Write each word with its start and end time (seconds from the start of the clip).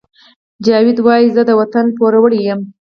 جاوید 0.65 0.97
وایی 1.03 1.27
زه 1.35 1.41
د 1.45 1.51
وطن 1.59 1.85
پوروړی 1.97 2.39
یم 2.47 2.59